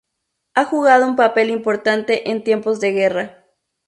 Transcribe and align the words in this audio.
Ha 0.55 0.65
jugado 0.65 1.05
un 1.05 1.15
papel 1.15 1.51
importante 1.51 2.31
en 2.31 2.43
tiempos 2.43 2.79
de 2.79 2.91
guerra. 2.91 3.45